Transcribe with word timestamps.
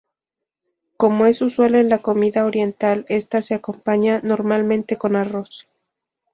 Como 0.97 1.27
es 1.27 1.43
usual 1.43 1.75
en 1.75 1.87
la 1.87 1.99
comida 1.99 2.45
oriental 2.45 3.05
esta 3.07 3.43
se 3.43 3.53
acompaña 3.53 4.19
normalmente 4.23 4.97
con 4.97 5.15
arroz. 5.15 5.67